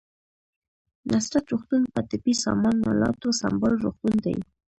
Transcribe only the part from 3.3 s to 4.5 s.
سمبال روغتون دی